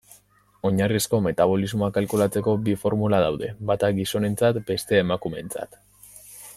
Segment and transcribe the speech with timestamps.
[0.69, 5.83] Oinarrizko metabolismoa kalkulatzeko bi formula daude, bata gizonentzat, bestea emakumeentzat.